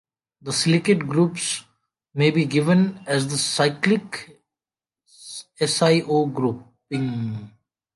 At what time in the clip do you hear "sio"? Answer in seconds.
5.59-6.25